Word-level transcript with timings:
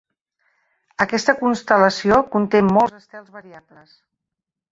Aquesta 1.03 1.33
constel·lació 1.41 2.17
conté 2.37 2.61
molts 2.69 2.97
estels 3.01 3.31
variables. 3.37 3.95